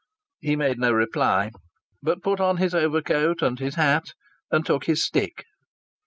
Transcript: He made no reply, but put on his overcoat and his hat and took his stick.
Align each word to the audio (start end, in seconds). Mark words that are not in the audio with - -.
He 0.39 0.55
made 0.55 0.79
no 0.79 0.91
reply, 0.91 1.51
but 2.01 2.23
put 2.23 2.39
on 2.39 2.57
his 2.57 2.73
overcoat 2.73 3.43
and 3.43 3.59
his 3.59 3.75
hat 3.75 4.13
and 4.49 4.65
took 4.65 4.85
his 4.85 5.05
stick. 5.05 5.43